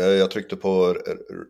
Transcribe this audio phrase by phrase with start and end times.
[0.00, 0.94] Eh, Jag tryckte på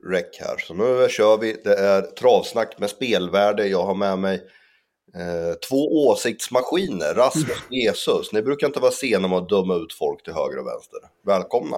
[0.05, 1.53] rec här, så nu kör vi.
[1.65, 3.67] Det är travsnack med spelvärde.
[3.67, 4.35] Jag har med mig
[5.15, 8.33] eh, två åsiktsmaskiner, Rasmus och Jesus.
[8.33, 11.01] Ni brukar inte vara sena med att döma ut folk till höger och vänster.
[11.27, 11.77] Välkomna!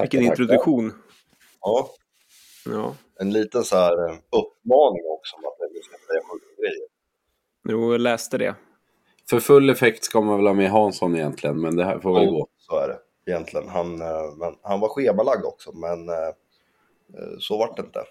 [0.00, 0.92] Vilken introduktion.
[1.60, 1.90] Ja,
[2.64, 2.94] Ja.
[3.20, 6.86] en liten så här eh, uppmaning också om att ni ska säga sjuka grejer.
[7.68, 8.54] Jo, jag läste det.
[9.30, 12.26] För full effekt ska man väl ha med Hansson egentligen, men det här får väl
[12.30, 12.46] gå.
[12.58, 13.68] Så är det egentligen.
[13.68, 18.04] Han, eh, men, han var schemalagd också, men eh, eh, så vart det inte.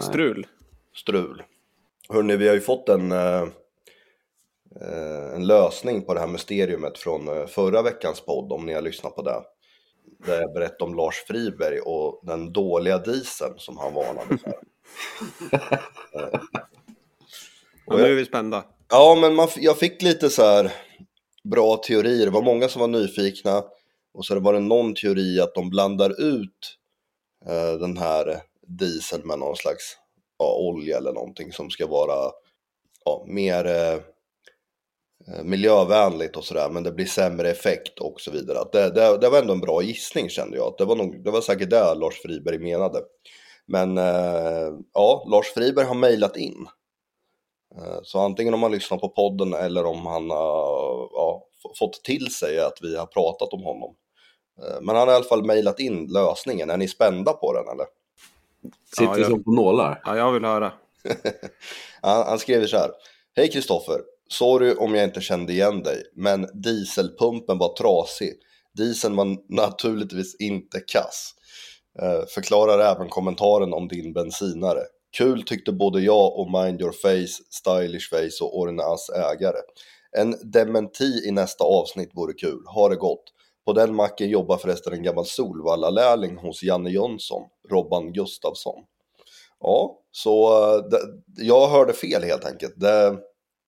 [0.00, 0.46] Strul.
[0.96, 1.42] strul.
[2.08, 3.12] Hörrni, vi har ju fått en,
[5.34, 9.22] en lösning på det här mysteriumet från förra veckans podd, om ni har lyssnat på
[9.22, 9.42] det.
[10.26, 14.54] Där jag berättade om Lars Friberg och den dåliga dieseln som han varnade för.
[17.86, 18.64] Och nu är vi spända.
[18.90, 20.72] Ja, men man, jag fick lite så här
[21.44, 22.24] bra teorier.
[22.24, 23.62] Det var många som var nyfikna.
[24.18, 26.76] Och så var det någon teori att de blandar ut
[27.46, 29.96] eh, den här dieseln med någon slags
[30.38, 32.30] ja, olja eller någonting som ska vara
[33.04, 34.00] ja, mer eh,
[35.44, 36.70] miljövänligt och sådär.
[36.70, 38.60] Men det blir sämre effekt och så vidare.
[38.60, 40.66] Att det, det, det var ändå en bra gissning kände jag.
[40.66, 43.02] Att det, var nog, det var säkert det Lars Friberg menade.
[43.66, 46.66] Men eh, ja, Lars Friberg har mejlat in.
[47.76, 51.44] Eh, Så antingen om han lyssnar på podden eller om han har ja,
[51.78, 53.94] fått till sig att vi har pratat om honom.
[54.62, 56.70] Eh, Men han har i alla fall mejlat in lösningen.
[56.70, 57.86] Är ni spända på den eller?
[58.96, 60.02] Sitter Ja, jag- som på nålar.
[60.04, 60.72] Ja, jag vill höra.
[62.02, 62.90] Han, han skriver så här.
[63.36, 64.00] Hej Kristoffer.
[64.30, 68.32] Sorry om jag inte kände igen dig, men dieselpumpen var trasig.
[68.76, 71.34] Dieseln var naturligtvis inte kass.
[72.02, 74.80] Eh, förklarar även kommentaren om din bensinare.
[75.16, 79.58] Kul tyckte både jag och Mind Your Face, Stylish Face och Ornas ägare.
[80.16, 82.62] En dementi i nästa avsnitt vore kul.
[82.74, 83.24] Ha det gott.
[83.68, 88.84] På den macken jobbar förresten en gammal Solvalla-lärling hos Janne Jönsson, Robban Gustafsson.
[89.60, 90.98] Ja, så eh, det,
[91.44, 92.74] jag hörde fel helt enkelt.
[92.76, 93.18] Det,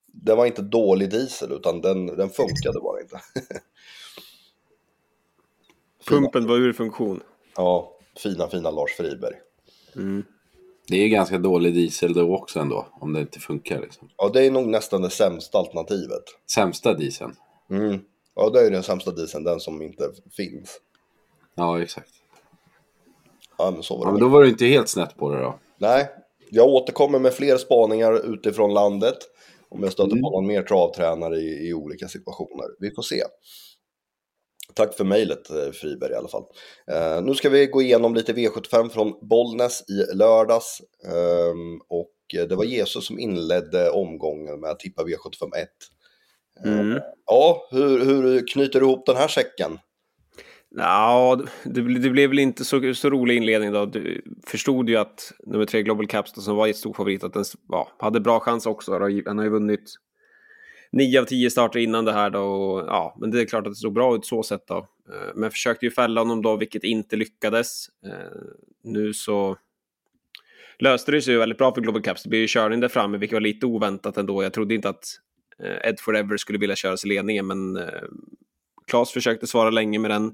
[0.06, 3.20] det var inte dålig diesel utan den, den funkade bara inte.
[6.08, 7.22] Pumpen var ur funktion.
[7.56, 9.34] Ja, fina fina Lars Friberg.
[10.88, 13.80] Det är ganska dålig diesel då också ändå, om det inte funkar.
[13.80, 14.08] Liksom.
[14.16, 16.24] Ja, det är nog nästan det sämsta alternativet.
[16.54, 17.34] Sämsta dieseln.
[17.70, 18.00] Mm.
[18.34, 20.80] Ja, det är ju den sämsta dieseln, den som inte finns.
[21.54, 22.10] Ja, exakt.
[23.58, 24.08] Ja, men så var det.
[24.08, 25.58] Ja, men då var du inte helt snett på det då.
[25.78, 26.08] Nej,
[26.50, 29.16] jag återkommer med fler spaningar utifrån landet.
[29.68, 30.22] Om jag stöter Mm.
[30.22, 32.66] på någon mer travtränare i, i olika situationer.
[32.78, 33.22] Vi får se.
[34.74, 36.44] Tack för mejlet eh, Friberg i alla fall.
[36.92, 40.80] Eh, nu ska vi gå igenom lite V75 från Bollnäs i lördags.
[41.06, 45.68] Ehm, och eh, det var Jesus som inledde omgången med att tippa V75 1.
[46.64, 47.00] Mm.
[47.26, 49.78] Ja, hur, hur knyter du ihop den här säcken?
[50.76, 53.86] Ja, det, det blev väl inte så, så rolig inledning då.
[53.86, 57.44] Du förstod ju att nummer tre Global Caps då, som var jättestor favorit, att den
[57.68, 58.98] ja, hade bra chans också.
[58.98, 59.22] Då.
[59.26, 59.94] Han har ju vunnit
[60.92, 62.42] nio av tio starter innan det här då.
[62.42, 64.76] Och, ja, men det är klart att det såg bra ut så sett då.
[65.08, 67.86] Eh, Men försökte ju fälla honom då, vilket inte lyckades.
[68.06, 68.40] Eh,
[68.84, 69.56] Nu så
[70.78, 72.22] löste det sig ju väldigt bra för Global Caps.
[72.22, 74.42] Det blev ju körning där framme, vilket var lite oväntat ändå.
[74.42, 75.04] Jag trodde inte att
[75.64, 78.02] Eh, Ed Forever skulle vilja köra sig ledningen, men eh,
[78.86, 80.32] Klas försökte svara länge med den,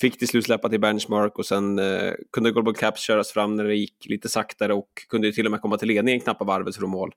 [0.00, 3.64] fick till slut släppa till benchmark och sen eh, kunde Global Caps köras fram när
[3.64, 6.90] det gick lite saktare och kunde till och med komma till ledningen knappa varvet från
[6.90, 7.12] mål.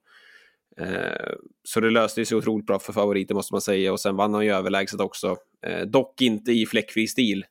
[0.76, 1.32] Eh,
[1.64, 4.44] så det löste sig otroligt bra för favoriten måste man säga och sen vann han
[4.44, 5.36] ju överlägset också.
[5.66, 7.44] Eh, dock inte i fläckfri stil.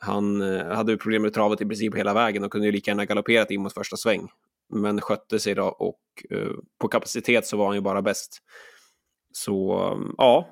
[0.00, 2.90] Han eh, hade ju problem med travet i princip hela vägen och kunde ju lika
[2.90, 4.28] gärna galopperat in mot första sväng.
[4.74, 8.42] Men skötte sig då och eh, på kapacitet så var han ju bara bäst.
[9.32, 9.78] Så
[10.18, 10.48] ja,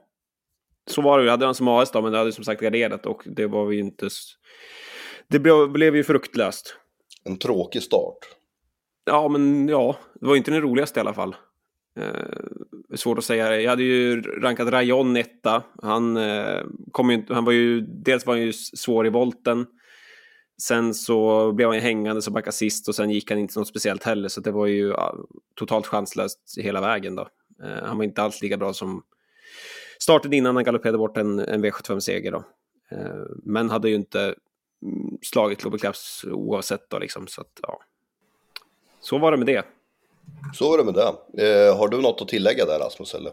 [0.90, 1.30] så var det ju.
[1.30, 3.78] Hade han som AS då, men det hade som sagt garderat och det var ju
[3.78, 4.08] inte...
[5.28, 6.76] Det blev, blev ju fruktlöst.
[7.24, 8.18] En tråkig start.
[9.04, 11.36] Ja, men ja, det var inte den roligaste i alla fall.
[11.98, 13.60] Eh, svårt att säga.
[13.60, 15.62] Jag hade ju rankat Rayon etta.
[15.82, 16.60] Han, eh,
[16.92, 19.66] kom ju, han var ju, dels var han ju svår i volten.
[20.62, 23.68] Sen så blev han ju hängande som backade sist och sen gick han inte något
[23.68, 24.28] speciellt heller.
[24.28, 25.16] Så det var ju ja,
[25.56, 27.28] totalt chanslöst hela vägen då.
[27.62, 29.02] Eh, han var inte alls lika bra som
[29.98, 32.44] starten innan han galopperade bort en, en V75-seger då.
[32.90, 34.34] Eh, men hade ju inte
[34.82, 37.26] mm, slagit Global Claps oavsett då liksom.
[37.26, 37.80] Så att, ja.
[39.00, 39.64] Så var det med det.
[40.54, 41.68] Så är det med det.
[41.68, 43.32] Eh, har du något att tillägga där Rasmus eller?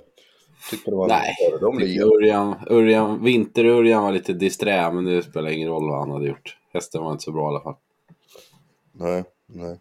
[0.70, 1.36] Tyckte det var Nej,
[2.02, 6.58] Örjan, Örjan, Vinter-Örjan var lite disträ, men det spelar ingen roll vad han hade gjort.
[6.74, 7.76] Hästen var inte så bra i alla fall.
[8.92, 9.80] Nej, nej.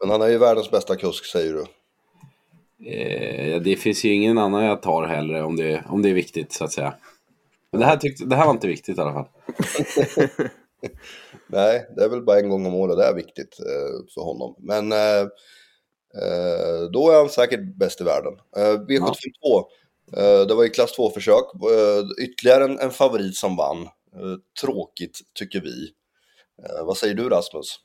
[0.00, 1.64] Men han är ju världens bästa kusk säger du.
[2.86, 6.52] Eh, det finns ju ingen annan jag tar heller om det, om det är viktigt
[6.52, 6.94] så att säga.
[7.70, 9.28] Men det här, tyckte, det här var inte viktigt i alla fall.
[11.46, 14.54] Nej, det är väl bara en gång om året det är viktigt eh, för honom.
[14.58, 15.20] Men eh,
[16.22, 18.32] eh då är han säkert bäst i världen.
[18.56, 19.64] Eh, V752,
[20.16, 21.44] eh, det var ju klass 2-försök.
[21.54, 23.82] Eh, ytterligare en, en favorit som vann.
[23.82, 25.92] Eh, tråkigt, tycker vi.
[26.62, 27.80] Eh, vad säger du Rasmus?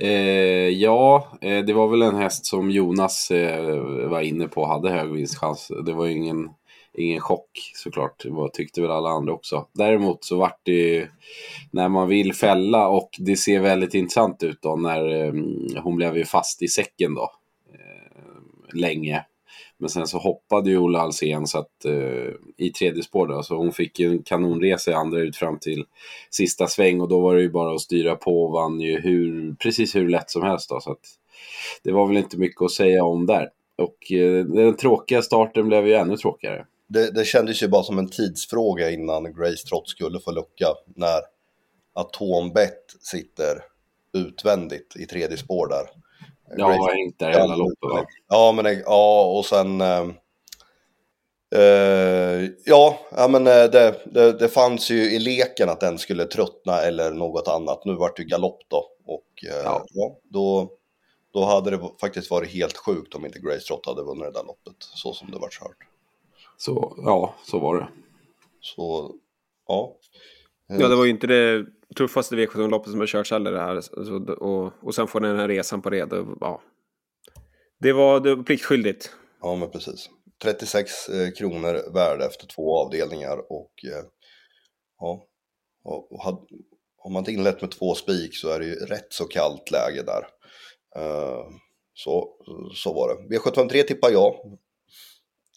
[0.00, 4.90] Eh, ja, eh, det var väl en häst som Jonas eh, var inne på hade
[4.90, 5.72] hög vinstchans.
[5.86, 6.50] Det var ju ingen,
[6.94, 9.66] ingen chock såklart, det tyckte väl alla andra också.
[9.72, 11.08] Däremot så vart det ju
[11.70, 15.32] när man vill fälla och det ser väldigt intressant ut då när eh,
[15.82, 17.30] hon blev ju fast i säcken då.
[17.74, 19.24] Eh, länge.
[19.82, 23.56] Men sen så hoppade ju Ola Alsen så att, eh, i tredje spår då, så
[23.56, 25.84] hon fick en kanonresa i andra ut fram till
[26.30, 29.54] sista sväng och då var det ju bara att styra på och vann ju hur,
[29.54, 30.80] precis hur lätt som helst då.
[30.80, 31.00] Så att,
[31.82, 33.50] det var väl inte mycket att säga om där.
[33.78, 36.66] Och eh, den tråkiga starten blev ju ännu tråkigare.
[36.88, 41.20] Det, det kändes ju bara som en tidsfråga innan Grace Trott skulle få lucka när
[41.94, 43.58] Atombett sitter
[44.12, 46.01] utvändigt i tredje spår där.
[46.56, 48.06] Ja, har hängt där hela loppet va?
[48.28, 49.80] Ja, men ja, och sen...
[49.80, 50.08] Eh,
[51.54, 56.24] eh, ja, ja, men eh, det, det, det fanns ju i leken att den skulle
[56.24, 57.84] tröttna eller något annat.
[57.84, 58.86] Nu vart det galopp då.
[59.06, 59.84] Och eh, Ja.
[59.92, 60.16] ja.
[60.24, 60.70] då,
[61.32, 64.46] då hade det faktiskt varit helt sjukt om inte Grace Trott hade vunnit det där
[64.46, 64.76] loppet.
[64.78, 65.76] Så som det var kört.
[66.56, 67.88] Så ja, så var det.
[68.60, 69.14] Så,
[69.68, 69.92] ja.
[70.80, 71.66] Ja, det var ju inte det
[71.96, 73.76] tuffaste V75-loppet som har körts heller det här.
[73.76, 76.12] Alltså, och, och sen får den här resan på red.
[76.12, 76.62] och, Ja.
[77.80, 79.10] Det var, det var pliktskyldigt.
[79.40, 80.10] Ja, men precis.
[80.42, 84.04] 36 eh, kronor värde efter två avdelningar och eh,
[84.98, 85.26] ja,
[85.84, 86.38] och, och hade,
[86.98, 90.02] har man inte inlett med två spik så är det ju rätt så kallt läge
[90.02, 90.26] där.
[90.96, 91.44] Eh,
[91.94, 92.28] så,
[92.74, 93.36] så var det.
[93.38, 94.58] V753 tippar jag.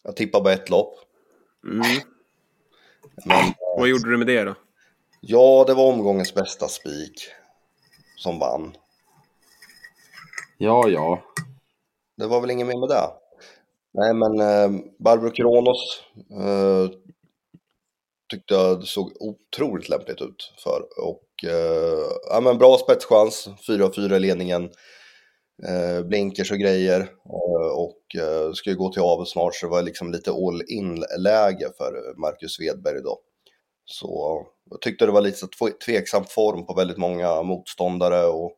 [0.03, 0.93] Jag tippar bara ett lopp.
[1.63, 2.01] Mm.
[3.25, 4.55] Men Vad gjorde du med det då?
[5.27, 7.27] Ja, det var omgångens bästa spik
[8.17, 8.75] som vann.
[10.57, 11.23] Ja, ja.
[12.17, 13.09] Det var väl inget mer med det.
[13.93, 16.89] Nej, men eh, Barbro Kronos eh,
[18.31, 20.81] tyckte jag såg otroligt lämpligt ut för.
[20.97, 24.69] Och eh, ja, men bra spetschans, 4-4 i ledningen.
[25.67, 26.99] Eh, blinkers och grejer.
[27.25, 30.61] Eh, och eh, ska ju gå till avel snart så det var liksom lite all
[30.67, 33.19] in-läge för Marcus Svedberg då.
[33.85, 35.47] Så jag tyckte det var lite så
[35.85, 38.51] tveksam form på väldigt många motståndare och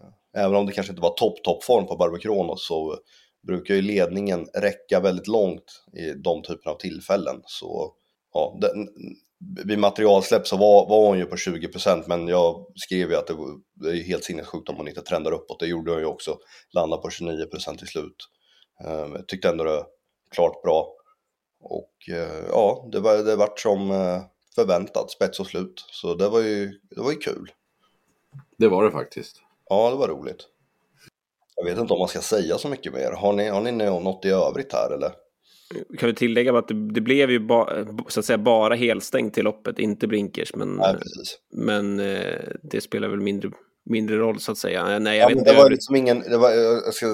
[0.00, 2.98] eh, Även om det kanske inte var topp, topp form på Barbro Kronos så
[3.46, 7.40] brukar ju ledningen räcka väldigt långt i de typerna av tillfällen.
[7.44, 7.92] Så
[8.32, 8.88] ja, den,
[9.64, 13.34] vid materialsläpp så var, var hon ju på 20% men jag skrev ju att det,
[13.74, 15.60] det är helt sinnessjukt om hon inte trendar uppåt.
[15.60, 16.38] Det gjorde hon ju också,
[16.74, 18.16] landade på 29% till slut.
[18.84, 19.86] Eh, jag tyckte ändå det var
[20.30, 20.94] klart bra.
[21.62, 24.20] Och eh, ja, det, var, det vart som eh,
[24.54, 25.84] förväntat, spets och slut.
[25.90, 26.66] Så det var ju,
[26.96, 27.50] det var ju kul.
[28.58, 29.36] Det var det faktiskt.
[29.68, 30.46] Ja, det var roligt.
[31.56, 33.12] Jag vet inte om man ska säga så mycket mer.
[33.12, 35.12] Har ni, har ni nå- något i övrigt här eller?
[35.98, 37.66] Kan vi tillägga att det, det blev ju ba,
[38.08, 40.54] så att säga bara helstängt till loppet, inte blinkers.
[40.54, 41.38] Men, Nej, precis.
[41.52, 43.50] men eh, det spelar väl mindre,
[43.84, 44.98] mindre roll så att säga.
[44.98, 45.76] Nej, Ja, jag men vet det var övrigt.
[45.76, 47.06] liksom ingen, det var, jag, ska,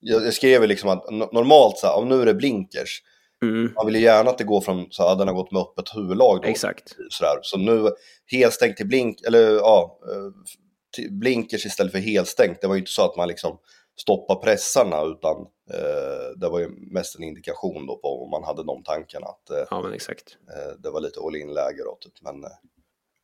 [0.00, 3.02] jag, jag skrev ju liksom att no- normalt så här, om nu är det blinkers,
[3.42, 5.62] Mm, man vill ju gärna att det går från, så här, den har gått med
[5.62, 6.48] öppet huvudlag då.
[6.48, 6.96] exakt.
[7.08, 7.38] Sådär.
[7.42, 7.88] Så nu
[8.26, 12.60] helstängt till blink, eller ja, eh, blinkers istället för helstängt.
[12.60, 13.58] Det var ju inte så att man liksom
[14.00, 15.36] stoppade pressarna utan
[15.74, 19.50] eh, det var ju mest en indikation då på om man hade de tankarna att
[19.50, 20.36] eh, Ja, men exakt.
[20.48, 22.22] eh, det var lite all in läge då typ.
[22.22, 22.50] Men eh,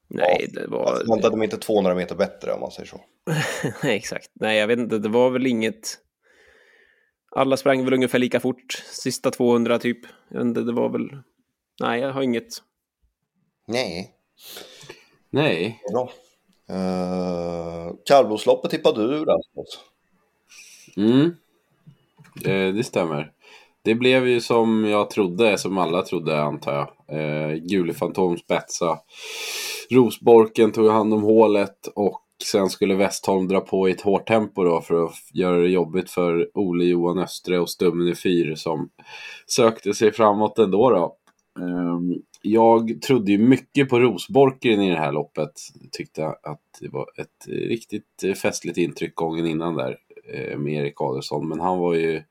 [0.09, 0.85] Nej, det var...
[0.85, 3.01] alltså, man de inte 200 meter bättre om man säger så.
[3.83, 4.31] Nej, exakt.
[4.35, 4.99] Nej, jag vet inte.
[4.99, 5.99] Det var väl inget...
[7.37, 8.73] Alla sprang väl ungefär lika fort.
[8.93, 9.99] Sista 200 typ.
[10.55, 11.19] Det var väl...
[11.81, 12.49] Nej, jag har inget.
[13.67, 14.17] Nej,
[15.31, 16.11] Nej, bra.
[16.71, 19.81] Uh, Kallblodsloppet tippade du Rasmus.
[20.97, 21.37] Mm.
[22.45, 23.33] Eh, det stämmer.
[23.83, 27.21] Det blev ju som jag trodde, som alla trodde antar jag.
[27.21, 28.99] Eh, Gule Fantom spetsa.
[29.91, 34.65] Rosborken tog hand om hålet och sen skulle Westholm dra på i ett hårt tempo
[34.65, 38.91] då för att göra det jobbigt för Ole Johan Östre och Stummen i fyr som
[39.47, 41.17] sökte sig framåt ändå då.
[41.65, 45.53] Ehm, jag trodde ju mycket på Rosborken i det här loppet.
[45.93, 49.97] Tyckte att det var ett riktigt festligt intryck gången innan där
[50.33, 51.49] eh, med Erik Adelsson.
[51.49, 52.23] Men han var ju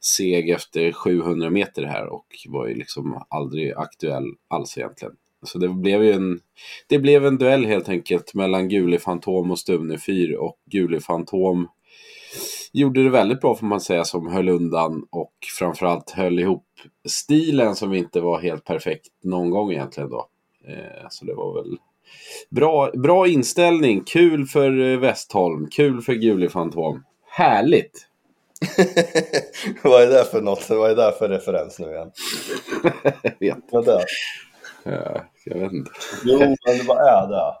[0.00, 5.14] seg efter 700 meter här och var ju liksom aldrig aktuell alls egentligen.
[5.46, 6.40] Så det blev ju en,
[6.88, 11.68] det blev en duell helt enkelt mellan Gule Fantom och Stumne Fyr och Gule Fantom
[12.72, 16.66] gjorde det väldigt bra får man säga som höll undan och framförallt höll ihop
[17.08, 20.28] stilen som inte var helt perfekt någon gång egentligen då.
[20.68, 21.78] Eh, så det var väl
[22.50, 24.04] Bra, bra inställning.
[24.04, 25.68] Kul för eh, Westholm.
[25.70, 27.04] Kul för Guli Fantom.
[27.26, 28.08] Härligt!
[29.82, 30.70] vad är det för något?
[30.70, 32.10] Vad är det för referens nu igen?
[33.22, 33.64] Jag vet.
[33.70, 34.04] Vad är det?
[34.86, 35.90] Ja, jag vet inte.
[36.24, 37.54] Jo, men vad är det?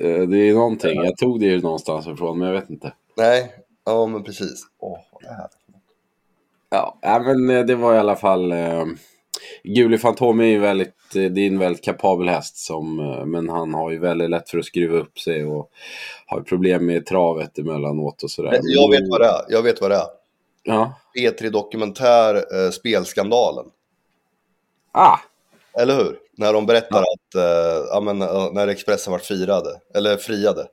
[0.00, 1.04] Eh, Det är någonting.
[1.04, 2.92] Jag tog det ju någonstans ifrån, men jag vet inte.
[3.16, 3.52] Nej,
[3.84, 4.66] ja men precis.
[4.78, 5.48] Åh, vad är det?
[6.70, 8.52] Ja, ja, men eh, det var i alla fall...
[8.52, 8.84] Eh,
[9.64, 12.96] Guli Fantom är ju väldigt, eh, det är en väldigt kapabel häst som,
[13.26, 15.70] men han har ju väldigt lätt för att skruva upp sig och
[16.26, 18.60] har problem med travet emellanåt och sådär.
[18.62, 19.40] Jag vet vad det är.
[19.48, 20.06] Jag vet vad det är.
[20.62, 20.92] Ja.
[21.18, 23.64] P3 Dokumentär, eh, spelskandalen.
[24.92, 25.18] Ah!
[25.78, 26.18] Eller hur?
[26.36, 30.66] När de berättar att, eh, ja men eh, när Expressen var firade, eller friade.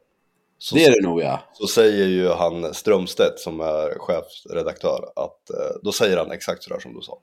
[0.57, 1.39] Så, Det är det nog ja.
[1.53, 6.79] så säger ju han Strömstedt som är chefredaktör att, eh, då säger han exakt sådär
[6.79, 7.19] som du sa.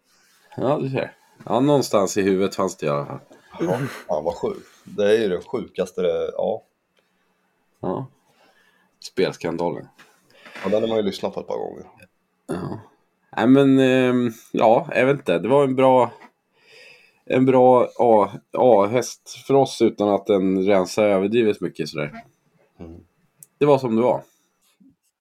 [0.57, 1.17] Ja, du ser.
[1.47, 3.19] Ja, någonstans i huvudet fanns det i alla fall.
[3.61, 4.67] Ja, fan vad sjukt.
[4.85, 6.01] Det är ju det sjukaste,
[6.37, 6.63] ja.
[7.81, 8.07] Ja.
[9.01, 9.89] Spelskandalen.
[10.65, 10.71] ja.
[10.71, 11.85] Den har man ju lyssnat på ett par gånger.
[12.47, 12.81] Ja.
[13.37, 15.39] Nej men, ehm, ja, jag vet inte.
[15.39, 16.11] Det var en bra,
[17.27, 22.13] en bra A- A-häst för oss utan att den rensar överdrivet mycket sådär.
[22.81, 23.01] Mm.
[23.59, 24.23] Det var som det var.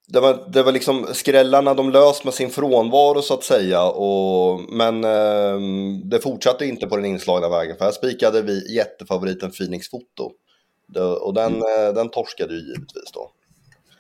[0.08, 3.84] Det var, det var liksom skrällarna de lös med sin frånvaro så att säga.
[3.84, 5.60] Och, men eh,
[6.04, 7.78] det fortsatte inte på den inslagna vägen.
[7.78, 10.32] För här spikade vi jättefavoriten Phoenix Foto.
[10.88, 13.32] Det, och den, eh, den torskade ju givetvis då.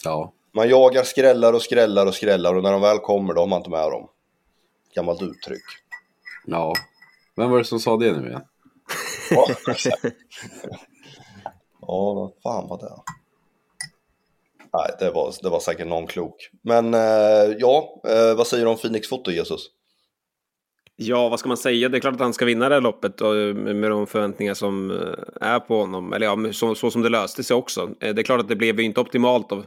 [0.03, 0.33] Ja.
[0.53, 3.57] Man jagar skrällar och skrällar och skrällar och när de väl kommer då har man
[3.59, 4.07] inte med dem.
[4.95, 5.63] Gammalt uttryck.
[6.45, 6.73] Ja.
[7.37, 8.41] Vem var det som sa det nu igen?
[11.81, 12.91] Ja, vad fan var det?
[14.73, 16.49] Nej, det var, det var säkert någon klok.
[16.63, 19.61] Men eh, ja, eh, vad säger du om Phoenix Foto, Jesus?
[20.95, 21.89] Ja, vad ska man säga?
[21.89, 24.91] Det är klart att han ska vinna det här loppet och med de förväntningar som
[24.91, 26.13] eh, är på honom.
[26.13, 27.81] Eller ja, så, så som det löste sig också.
[28.01, 29.51] Eh, Det är klart att det blev ju inte optimalt.
[29.51, 29.65] Av,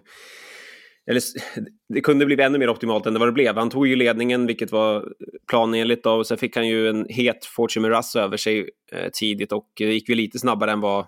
[1.06, 1.22] eller
[1.94, 3.56] det kunde bli ännu mer optimalt än det vad det blev.
[3.56, 5.02] Han tog ju ledningen, vilket var eh,
[5.48, 6.06] planenligt.
[6.06, 9.92] Och sen fick han ju en het Fortune Miraz över sig eh, tidigt och det
[9.92, 11.06] gick ju lite snabbare än vad,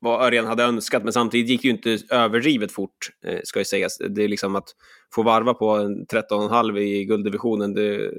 [0.00, 1.04] vad Örjan hade önskat.
[1.04, 3.98] Men samtidigt gick det ju inte överdrivet fort, eh, ska ju sägas.
[3.98, 4.68] Det är liksom att
[5.14, 7.74] få varva på en 13,5 i gulddivisionen.
[7.74, 8.12] Det,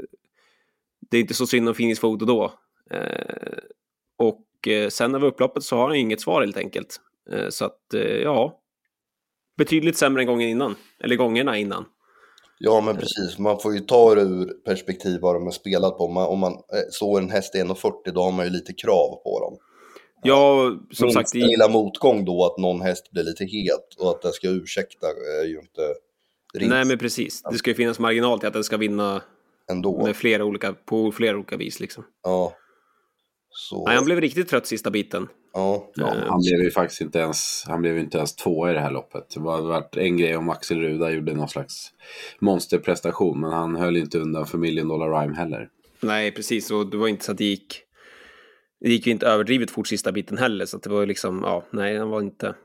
[1.11, 2.53] det är inte så synd om Phoenix Foto då.
[2.91, 3.57] Eh,
[4.17, 7.01] och eh, sen över upploppet så har han ju inget svar helt enkelt.
[7.49, 7.79] Så att,
[8.23, 8.59] ja.
[9.59, 10.75] Betydligt sämre än gången innan.
[11.03, 11.85] Eller gångerna innan.
[12.59, 13.37] Ja, men precis.
[13.37, 16.03] Man får ju ta det ur perspektiv vad de är spelat på.
[16.03, 16.59] Om man, om man eh,
[16.91, 19.57] slår en häst i 1,40 då har man ju lite krav på dem.
[20.23, 24.09] Ja, som Minsta sagt, i, lilla motgång då att någon häst blir lite het och
[24.09, 25.07] att det ska ursäkta
[25.41, 25.81] är ju inte
[26.53, 27.43] rimligt nej men precis.
[27.51, 29.21] Det ska ju finnas marginal till att den ska vinna
[29.71, 30.05] ändå.
[30.05, 32.03] med flera olika, på flera olika vis liksom.
[32.23, 32.53] Ja.
[33.49, 35.27] Så, Nej, han blev riktigt trött sista biten.
[35.53, 35.91] Ja.
[35.95, 38.73] Ja, Eh, han blev ju faktiskt inte ens, han blev ju inte ens två i
[38.73, 39.29] det här loppet.
[39.33, 41.93] Det var varit en grej om Axel Ruda gjorde någon slags
[42.39, 45.69] monsterprestation, men han höll inte undan för Million Dollar Rhyme heller.
[46.01, 46.71] Nej, precis.
[46.71, 47.83] Och det var inte så att det gick...
[48.81, 51.41] Det gick ju inte överdrivet fort sista biten heller, så att det var ju liksom,
[51.43, 52.55] ja, nej, han var inte...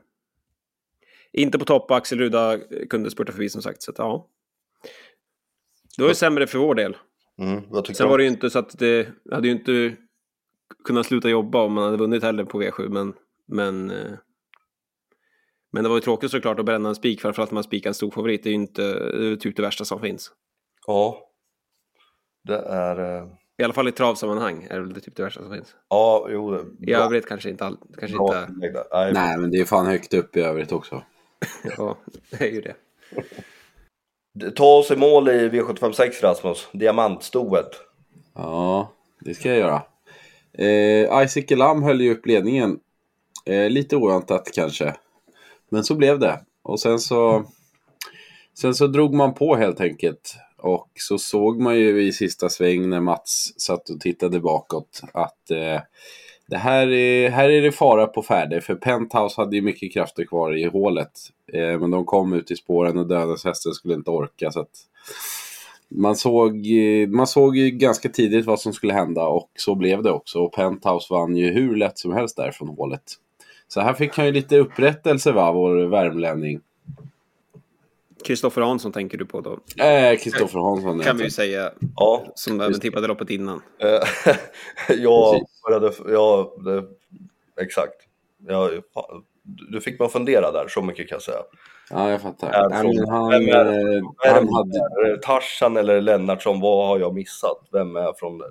[1.31, 4.27] Inte på topp och Axel Ruda kunde spurta förbi som sagt, så att ja.
[5.97, 6.97] Det var ju sämre för vår del.
[7.39, 9.95] Mm, Sen var det ju inte så att det hade ju inte
[10.83, 13.13] kunnat sluta jobba om man hade vunnit heller på V7, men...
[13.47, 14.11] Men, eh,
[15.71, 17.93] men det var ju tråkigt såklart att bränna en spik, framförallt när man spikar en
[17.93, 18.43] stor favorit.
[18.43, 20.31] Det är ju inte det är typ det värsta som finns.
[20.87, 21.29] Ja.
[22.43, 23.17] Det är...
[23.21, 25.75] eh, I alla fall i travsammanhang är det väl typ det värsta som finns.
[25.89, 26.51] Ja, jo.
[26.51, 28.85] det är I bra- övrigt kanske inte all, kanske bra inte...
[29.13, 31.03] Nej, men det är fan högt upp i övrigt också.
[31.77, 31.97] Ja,
[32.29, 32.75] det är ju det.
[34.51, 36.67] Ta oss i mål i V756 Rasmus.
[36.73, 37.69] Diamantstoet.
[38.33, 39.81] Ja, det ska jag göra.
[40.57, 42.79] Eh, Isaac Elam höll ju upp ledningen.
[43.45, 44.95] Eh, lite oväntat kanske.
[45.69, 46.39] Men så blev det.
[46.63, 47.45] Och sen så,
[48.59, 50.35] sen så drog man på helt enkelt.
[50.57, 55.51] Och så såg man ju i sista sväng när Mats satt och tittade bakåt att
[55.51, 55.81] eh,
[56.47, 58.61] det här är, här är det fara på färde.
[58.61, 61.11] För Penthouse hade ju mycket krafter kvar i hålet.
[61.53, 64.51] Eh, men de kom ut i spåren och dödens skulle inte orka.
[64.51, 64.71] Så att
[65.87, 70.03] man såg, eh, man såg ju ganska tidigt vad som skulle hända och så blev
[70.03, 70.39] det också.
[70.39, 73.03] Och Penthouse vann ju hur lätt som helst där från hålet.
[73.67, 76.61] Så här fick han ju lite upprättelse va, vår värmlänning.
[78.23, 79.59] Kristoffer Hansson tänker du på då?
[79.83, 80.99] Eh, Kristoffer Hansson.
[80.99, 83.61] Kan vi ju säga, Ja, som även tippade loppet innan.
[83.79, 84.35] eh,
[84.97, 85.93] jag började...
[86.07, 86.83] Ja, det,
[87.63, 87.95] exakt.
[88.47, 89.23] Ja, fan,
[89.71, 91.37] du fick mig att fundera där, så mycket kan jag säga.
[91.89, 92.51] Ja, jag fattar.
[92.51, 95.17] Är Nej, från- men han, vem är- eh, Är han hade...
[95.21, 96.59] Tarzan eller Lennartsson?
[96.61, 97.57] Vad har jag missat?
[97.71, 98.47] Vem är från eh,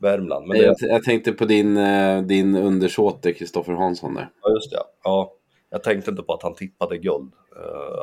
[0.00, 0.46] Värmland.
[0.46, 4.28] Men jag, det, jag tänkte på din, eh, din undersåte Kristoffer Hansson där.
[4.42, 4.78] ja, just det.
[5.04, 5.32] Ja,
[5.70, 7.32] jag tänkte inte på att han tippade guld.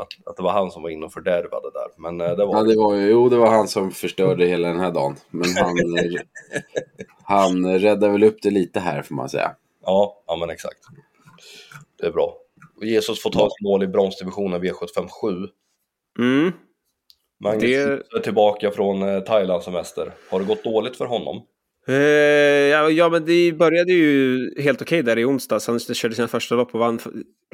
[0.02, 1.88] att, att det var han som var inne och fördärvade där.
[1.98, 4.92] Men det var Ja, det var, jo, det var han som förstörde hela den här
[4.92, 5.16] dagen.
[5.30, 5.76] Men han,
[7.24, 9.52] han räddade väl upp det lite här får man säga.
[9.86, 10.78] Ja, ja men exakt.
[12.00, 12.38] Det är bra.
[12.76, 15.48] Och Jesus får ta ett mål i bronsdivisionen V75 7.
[16.20, 16.52] Mm.
[17.44, 20.14] Magnus Det- är tillbaka från eh, Thailand semester.
[20.30, 21.42] Har det gått dåligt för honom?
[21.88, 25.68] Eh, ja, ja, men det började ju helt okej där i onsdags.
[25.68, 27.00] Han körde sina första lopp och vann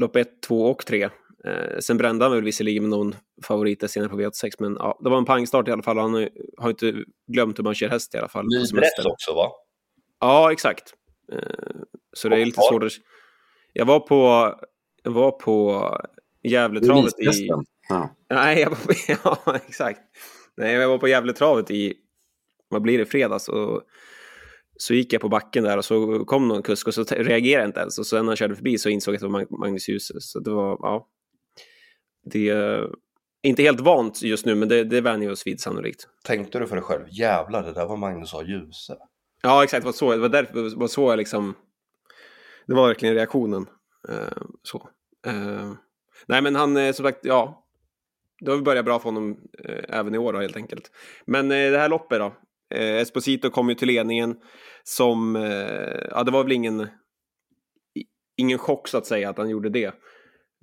[0.02, 1.04] lopp 1, 2 och 3.
[1.46, 5.10] Eh, sen brände han väl visserligen med någon favorit senare på V86, men ja, det
[5.10, 5.98] var en pangstart i alla fall.
[5.98, 6.94] Han har, inte
[7.28, 8.46] glömt hur man kör häst i alla fall.
[8.46, 8.66] Ny
[9.06, 9.52] också va?
[10.20, 10.94] Ja, exakt.
[11.32, 11.40] Eh,
[12.14, 12.92] så det är lite svårt att...
[13.74, 14.54] Jag var på,
[15.04, 15.88] jag var på
[16.44, 17.50] Gävletravet i...
[17.90, 18.16] Ja.
[18.30, 18.94] Nej, jag var på,
[19.48, 20.00] ja, exakt.
[20.58, 21.94] Nej, jag var på Gävletravet i,
[22.70, 23.50] vad blir det, fredags.
[23.50, 23.82] Och
[24.78, 27.70] så gick jag på backen där och så kom någon kusk och så reagerade jag
[27.70, 28.00] inte ens.
[28.00, 30.14] Och sen när han körde förbi så insåg jag att det var Mag- Magnus Djuse.
[30.20, 31.08] Så det var, ja.
[32.26, 32.90] Det är
[33.44, 36.08] inte helt vant just nu, men det, det vänjer vi oss vid sannolikt.
[36.24, 38.44] Tänkte du för dig själv, jävlar det där var Magnus A.
[38.44, 38.96] Djuse.
[39.42, 39.84] Ja, exakt.
[39.84, 41.54] Det var så, det var därför, det var så jag liksom...
[42.68, 43.66] Det var verkligen reaktionen.
[44.10, 44.90] Eh, så.
[45.28, 45.74] Eh,
[46.28, 47.60] nej, men han, eh, som sagt, ja.
[48.40, 50.92] Det har börjat bra för honom eh, även i år då, helt enkelt.
[51.26, 52.36] Men eh, det här loppet då.
[52.76, 54.36] Eh, Esposito kom ju till ledningen
[54.84, 55.36] som...
[55.36, 56.88] Eh, ja, det var väl ingen...
[58.38, 59.94] Ingen chock så att säga att han gjorde det.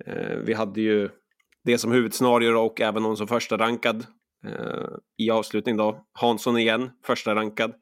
[0.05, 1.09] Eh, vi hade ju
[1.63, 4.05] det som huvudscenario då, och även någon som första rankad
[4.45, 6.05] eh, i avslutning då.
[6.13, 7.73] Hansson igen, första rankad.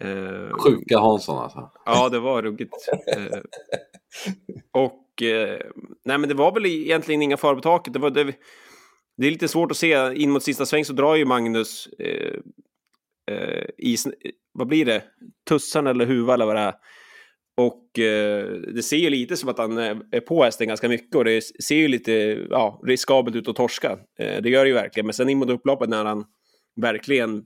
[0.00, 1.70] Eh, Sjuka Hansson alltså.
[1.84, 2.74] Ja, det var ruggigt.
[3.16, 3.38] Eh,
[4.72, 5.60] och eh,
[6.04, 7.92] nej, men det var väl egentligen inga fara på taket.
[7.92, 8.24] Det, var, det,
[9.16, 10.14] det är lite svårt att se.
[10.14, 12.38] In mot sista sväng så drar ju Magnus eh,
[13.30, 13.96] eh, i,
[14.52, 15.02] vad blir det?
[15.48, 16.74] Tussan eller huva eller vad det är.
[17.56, 21.24] Och eh, det ser ju lite som att han är på hästen ganska mycket och
[21.24, 22.12] det ser ju lite
[22.50, 23.98] ja, riskabelt ut att torska.
[24.16, 26.24] Det gör det ju verkligen, men sen in mot upploppet när han
[26.80, 27.42] verkligen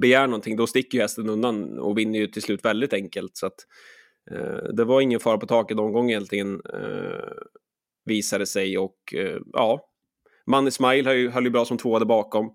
[0.00, 3.36] begär någonting, då sticker ju hästen undan och vinner ju till slut väldigt enkelt.
[3.36, 3.66] Så att,
[4.30, 7.32] eh, det var ingen fara på taket någon gång egentligen, eh,
[8.04, 8.78] visade sig.
[8.78, 9.88] Och eh, ja,
[10.46, 12.50] Manny Smile höll ju, höll ju bra som tvåa där bakom.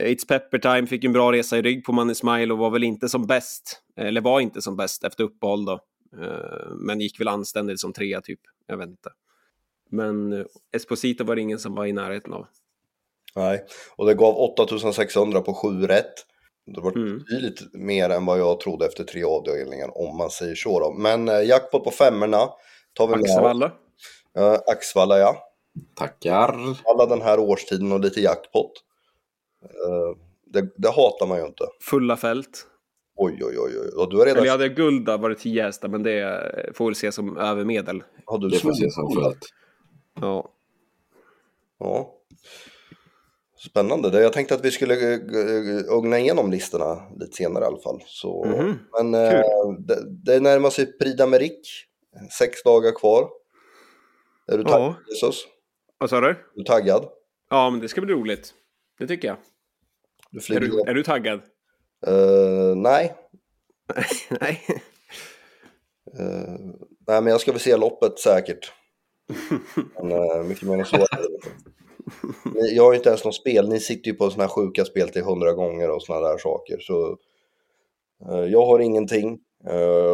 [0.00, 2.84] It's Pepper Time fick en bra resa i rygg på Manny Smile och var väl
[2.84, 5.80] inte som bäst, eller var inte som bäst efter uppehåll då.
[6.22, 9.10] Eh, men gick väl anständigt som trea typ, jag vet inte.
[9.90, 12.46] Men eh, Esposito var det ingen som var i närheten av.
[13.34, 13.64] Nej,
[13.96, 16.26] och det gav 8600 på 7 rätt.
[16.66, 17.18] Det var Mm.
[17.18, 20.92] betydligt mer än vad jag trodde efter tre avdelningar om man säger så då.
[20.92, 22.38] Men eh, jackpot på femmorna
[22.92, 23.20] tar vi med.
[23.22, 23.72] Axevalla.
[24.36, 25.36] Eh, Axvalla ja.
[25.96, 26.56] Tackar.
[26.84, 28.72] Alla den här årstiden och lite jackpot.
[29.64, 31.64] Eh, det, det hatar man ju inte.
[31.80, 32.66] Fulla fält.
[33.16, 33.88] Oj, oj, oj, oj.
[33.96, 34.36] Och du har redan...
[34.38, 37.36] Eller jag hade guld där var det 10 hästar, men det får väl ses som
[37.38, 38.02] övermedel.
[38.26, 39.38] Har du Det får ses som fullt.
[40.20, 40.52] Ja.
[41.78, 42.14] Ja.
[43.68, 44.22] Spännande.
[44.22, 48.02] Jag tänkte att vi skulle eh, eh, ugna igenom listorna lite senare i alla fall.
[48.06, 48.78] Så, Mhm.
[48.92, 49.40] Men eh,
[49.78, 51.84] det, det närmar sig Prix d'Amérique.
[52.38, 53.30] Sex dagar kvar.
[54.52, 54.94] Är du taggad, Ja.
[55.08, 55.44] Jesus?
[55.98, 56.28] Vad sa du?
[56.28, 57.08] Är du taggad?
[57.50, 58.54] Ja, men det ska bli roligt.
[58.98, 59.36] Det tycker jag.
[60.30, 61.40] Du Är du, är du taggad?
[62.06, 63.14] Eh, nej.
[64.40, 64.60] Nej.
[66.18, 66.58] Eh,
[67.06, 68.72] nej, men jag ska väl se loppet säkert.
[70.00, 71.06] Men uh, mycket mer än så.
[72.74, 73.68] Jag har ju inte ens något spel.
[73.68, 76.78] Ni sitter ju på sådana här sjuka spel till hundra gånger och sådana där saker.
[76.80, 77.18] Så
[78.28, 79.38] eh, jag har ingenting.
[79.68, 80.10] eh,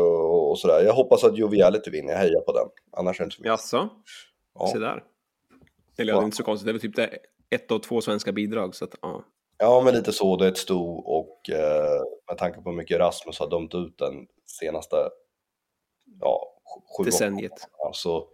[0.51, 0.85] och sådär.
[0.85, 2.13] Jag hoppas att Joviality vinner.
[2.13, 2.69] Jag hejar på den.
[2.93, 3.51] Annars är det inte så mycket.
[3.51, 3.89] Jaså?
[4.55, 4.67] Ja.
[4.67, 5.05] Se där.
[5.99, 6.67] Eller ja, det är inte så konstigt.
[6.67, 7.19] Det är väl typ det
[7.51, 8.75] ett och två svenska bidrag.
[8.75, 9.25] Så att, ja.
[9.59, 10.37] Ja, men lite så.
[10.37, 13.99] Det är ett sto och eh, med tanke på hur mycket Rasmus har dömt ut
[13.99, 14.27] den
[14.61, 14.97] senaste
[16.21, 16.61] ja,
[16.99, 17.51] sju Decenniet.
[17.51, 18.29] gångerna, så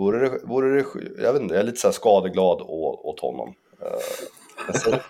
[0.00, 0.84] vore det, vore det,
[1.22, 3.54] jag vet inte, jag är lite så skadeglad å, åt honom.
[3.82, 4.72] Eh,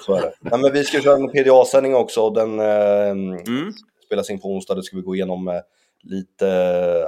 [0.00, 0.32] så, är det.
[0.40, 3.72] Nej, men vi ska köra en PDA-sändning också den eh, Mm.
[4.06, 4.74] spelas in på onsdag.
[4.74, 5.60] Det ska vi gå igenom eh,
[6.02, 6.46] lite,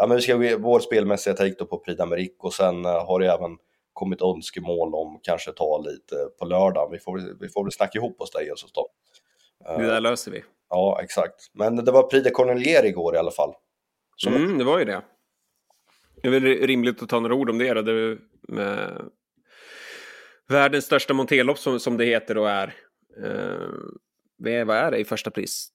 [0.01, 3.07] ja men vi ska gå vår spelmässiga take då på Prix d'Amérique och sen eh,
[3.07, 3.57] har det även
[3.93, 6.89] kommit önskemål om kanske ta lite på lördag.
[6.93, 8.89] Vi får, vi får väl snacka ihop oss där Jesus då.
[9.69, 10.45] Eh, Det där löser vi.
[10.71, 11.51] Ja, exakt.
[11.53, 13.55] Men det var Prix de Cornelier igår i alla fall.
[14.17, 15.01] Som Mm, det var ju det.
[16.23, 17.75] Det är väl rimligt att ta några ord om det.
[17.75, 17.83] Då.
[17.83, 19.03] det är med
[20.49, 22.75] världens största monterlopp som, som det heter och är.
[23.25, 23.69] Eh,
[24.65, 25.69] vad är- det i första pris?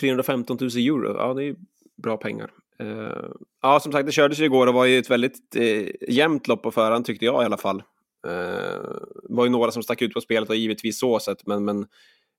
[0.00, 1.16] 315 000 euro.
[1.18, 1.56] Ja, det är ju
[2.02, 2.50] bra pengar.
[2.78, 3.24] Eh,
[3.62, 6.62] ja, som sagt, det kördes ju igår och var ju ett väldigt eh, jämnt lopp
[6.62, 7.82] på förhand tyckte jag i alla fall.
[8.26, 8.82] Eh,
[9.22, 11.86] det var ju några som stack ut på spelet och givetvis så sett, men, men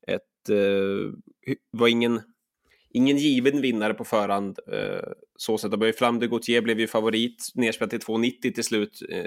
[0.08, 2.22] ett, eh, var ingen,
[2.94, 4.60] ingen given vinnare på förhand.
[4.74, 5.80] Eh, så sätt.
[5.80, 9.00] Börje Flam de Gautier blev ju favorit, nedspelat till 2,90 till slut.
[9.10, 9.26] Eh,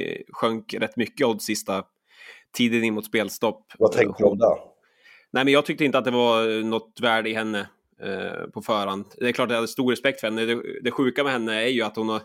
[0.00, 1.84] eh, sjönk rätt mycket odds sista
[2.56, 3.72] tiden in mot spelstopp.
[3.78, 4.56] Vad tänkte du om det?
[5.32, 7.68] Nej, men jag tyckte inte att det var något värde i henne
[8.02, 9.04] eh, på förhand.
[9.18, 10.44] Det är klart att jag hade stor respekt för henne.
[10.44, 12.22] Det, det sjuka med henne är ju att hon, har,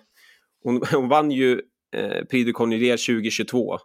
[0.63, 1.61] hon, hon vann ju
[1.95, 3.77] eh, Prix du Connier 2022.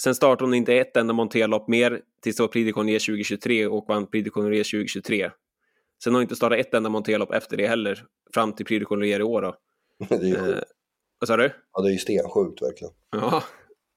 [0.00, 3.66] Sen startade hon inte ett enda monterlopp mer tills det var Prix du Connier 2023
[3.66, 5.30] och vann Prix du Connier 2023.
[6.04, 8.04] Sen har inte startat ett enda monterlopp efter det heller,
[8.34, 9.42] fram till Prix Connier i år.
[9.42, 9.56] Då.
[10.08, 10.58] Det är ju sjukt.
[10.58, 10.64] Eh,
[11.18, 11.52] vad sa du?
[11.72, 12.94] Ja, det är ju stensjukt verkligen.
[13.10, 13.42] Ja,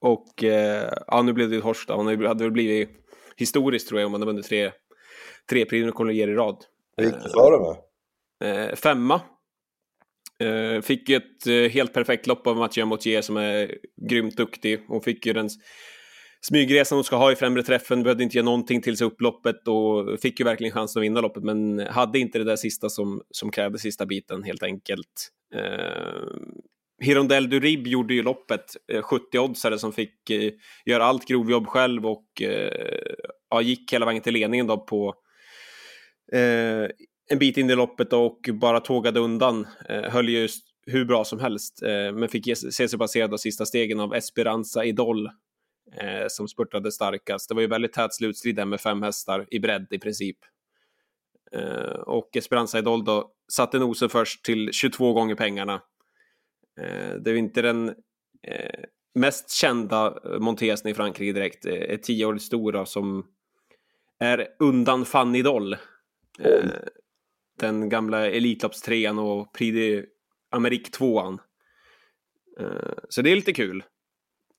[0.00, 1.94] och eh, ja, nu blev det ju Horsta.
[1.94, 2.90] Hon hade väl blivit
[3.36, 4.72] historiskt tror jag om man hade vunnit tre,
[5.50, 6.64] tre Prix Connier i rad.
[6.96, 7.76] Hur gick det för
[8.42, 8.70] henne?
[8.70, 9.20] Eh, femma.
[10.40, 14.84] Eh, fick ett eh, helt perfekt lopp av Mathieu Motier som är grymt duktig.
[14.88, 15.48] Hon fick ju den
[16.40, 20.20] smygresan hon ska ha i främre träffen, behövde inte göra någonting till sig upploppet och
[20.20, 23.50] fick ju verkligen chansen att vinna loppet, men hade inte det där sista som, som
[23.50, 25.30] krävde sista biten helt enkelt.
[25.54, 26.30] Eh,
[27.02, 30.52] Hirondell Durib gjorde ju loppet, eh, 70-oddsare som fick eh,
[30.86, 33.14] göra allt grovjobb själv och eh,
[33.50, 35.14] ja, gick hela vägen till ledningen då på
[36.32, 36.88] eh,
[37.30, 39.66] en bit in i loppet och bara tågade undan.
[39.88, 40.48] Eh, höll ju
[40.86, 44.84] hur bra som helst, eh, men fick se sig passerad av sista stegen av Esperanza
[44.84, 45.28] Idol
[45.96, 47.48] eh, som spurtade starkast.
[47.48, 50.38] Det var ju väldigt tät slutstrid där med fem hästar i bredd i princip.
[51.52, 55.82] Eh, och Esperanza Idol då satte nosen först till 22 gånger pengarna.
[56.80, 57.88] Eh, det är inte den
[58.42, 58.80] eh,
[59.14, 61.66] mest kända eh, montesen i Frankrike direkt.
[61.66, 63.26] Eh, Ett tioårigt stora som
[64.18, 65.72] är undan Fanny Doll.
[66.38, 66.64] Eh,
[67.58, 70.06] den gamla Elitloppstrean och Prix de
[70.50, 71.38] Amerique 2
[72.60, 72.66] eh,
[73.08, 73.84] Så det är lite kul.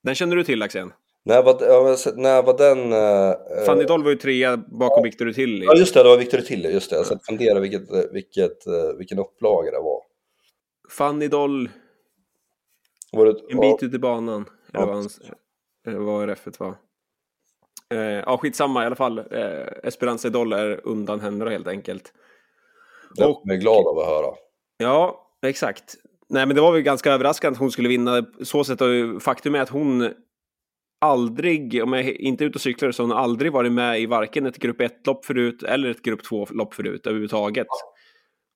[0.02, 0.92] Den känner du till Axén?
[1.24, 2.92] När var, ja, när var den?
[2.92, 5.64] eh, Fanny Doll var ju trea bakom Victor Tilly.
[5.66, 6.96] Ja just det, det var Victor Tille, just det.
[6.96, 10.00] Jag satt och funderade vilket, eh, vilket, eh, vilken upplaga det var.
[10.90, 11.70] Fanny Doll,
[13.12, 14.44] var det, en bit ut i banan.
[14.74, 15.20] Eller Ja, vad, hans,
[15.84, 16.74] vad RF var.
[17.94, 19.18] Eh, ja, skitsamma i alla fall.
[19.18, 22.12] Eh, Esperanza Doll är undan då, helt enkelt.
[23.16, 24.34] det och- jag glad av att höra.
[24.76, 25.94] Ja, exakt.
[26.28, 28.26] Nej, men det var väl ganska överraskande att hon skulle vinna.
[28.42, 30.14] Så sätt och faktum är att hon
[31.02, 34.06] aldrig, om jag inte är ute och cyklar, så har hon aldrig varit med i
[34.06, 37.66] varken ett grupp 1-lopp förut eller ett grupp 2-lopp förut överhuvudtaget.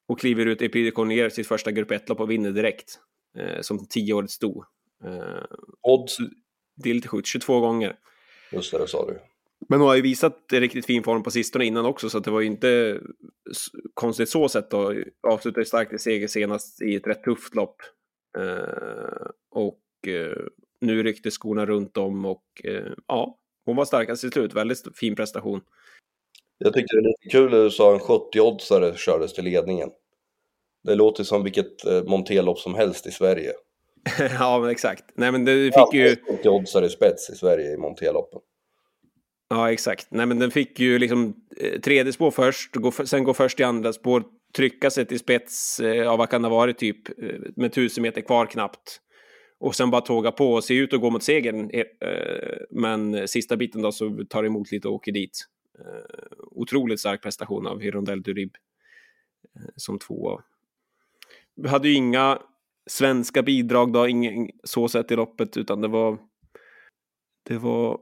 [0.08, 2.98] Och kliver ut i Prix de sitt första grupp 1-lopp och vinner direkt.
[3.38, 4.64] Eh, som tioårigt sto.
[5.04, 5.44] Eh,
[5.82, 6.16] Odds,
[6.76, 7.96] det är lite sjukt, 22 gånger.
[8.52, 9.18] just det, det sa du.
[9.68, 12.30] Men hon har ju visat riktigt fin form på sistone innan också, så att det
[12.30, 13.00] var ju inte
[13.94, 14.94] konstigt så sett då.
[15.28, 17.76] Avslutade starkt i seger senast i ett rätt tufft lopp.
[18.38, 20.46] Eh, och eh,
[20.80, 24.54] nu ryckte skorna runt om och eh, ja, hon var starkast till slut.
[24.54, 25.60] Väldigt fin prestation.
[26.58, 29.90] Jag tyckte det är lite kul att du sa en 70-oddsare kördes till ledningen.
[30.84, 33.52] Det låter som vilket eh, monterlopp som helst i Sverige.
[34.38, 35.04] ja, men exakt.
[35.14, 36.14] Nej, men det fick ju...
[36.14, 38.40] 70-oddsare i spets i Sverige i monterloppen.
[39.48, 40.06] Ja, exakt.
[40.10, 43.62] Nej, men den fick ju liksom eh, tredje spår först, gå, sen gå först i
[43.62, 44.24] andra spår,
[44.56, 48.02] trycka sig till spets eh, av vad kan det ha varit typ eh, med tusen
[48.02, 49.00] meter kvar knappt.
[49.58, 51.70] Och sen bara tåga på och se ut att gå mot segern.
[51.70, 55.46] Eh, men sista biten då så tar det emot lite och åker dit.
[55.78, 58.56] Eh, otroligt stark prestation av Hirondelle Durib
[59.56, 60.42] eh, som tvåa.
[61.54, 62.38] Vi hade ju inga
[62.86, 66.18] svenska bidrag då, ingen, så sett i loppet, utan det var
[67.42, 68.00] det var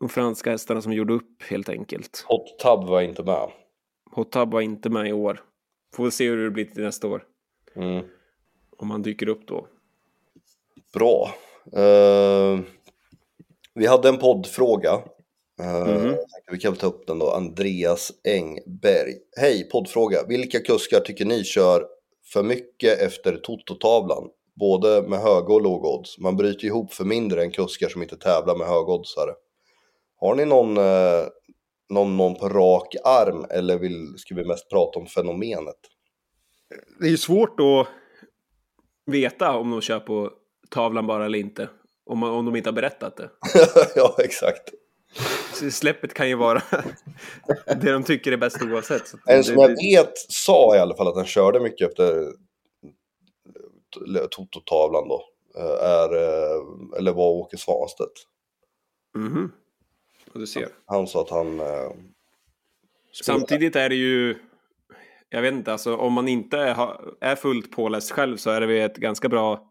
[0.00, 2.24] de franska hästarna som gjorde upp helt enkelt.
[2.28, 3.50] Hot Tub var inte med.
[4.10, 5.40] Hot Tub var inte med i år.
[5.94, 7.24] Får se hur det blir till nästa år.
[7.74, 8.04] Mm.
[8.78, 9.68] Om han dyker upp då.
[10.94, 11.34] Bra.
[11.76, 12.60] Eh,
[13.74, 15.00] vi hade en poddfråga.
[15.56, 17.30] Jag tänkte Vi kan ta upp den då.
[17.30, 19.14] Andreas Engberg.
[19.40, 20.24] Hej, poddfråga.
[20.28, 21.86] Vilka kuskar tycker ni kör
[22.32, 24.28] för mycket efter tototavlan?
[24.60, 26.18] Både med höga och låga odds.
[26.18, 29.30] Man bryter ihop för mindre än kuskar som inte tävlar med högoddsare.
[30.16, 31.26] Har ni någon, eh,
[31.88, 35.80] någon, någon på rak arm eller vill, ska vi mest prata om fenomenet?
[37.00, 37.86] Det är ju svårt att
[39.12, 40.30] veta om de kör på
[40.74, 41.68] tavlan bara eller inte.
[42.06, 43.30] Om, man, om de inte har berättat det.
[43.96, 44.70] ja, exakt.
[45.54, 46.62] Så släppet kan ju vara
[47.80, 49.08] det de tycker är bäst oavsett.
[49.08, 51.88] Så En det- som jag det- vet sa i alla fall att han körde mycket
[51.88, 52.32] efter
[54.30, 55.22] Tototavlan då.
[55.58, 56.62] eh, Är, eh,
[56.98, 58.12] eller var Åke Svanstedt.
[59.16, 59.52] Mhm.
[60.32, 60.68] Och du ser.
[60.86, 61.60] Han sa att han...
[61.60, 61.90] eh,
[63.24, 64.36] Samtidigt är det ju,
[65.28, 66.76] jag vet inte, alltså om man inte är,
[67.20, 69.70] är fullt påläst själv så är det ett ganska bra